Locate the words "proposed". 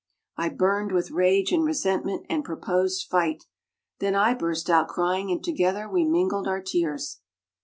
2.43-3.05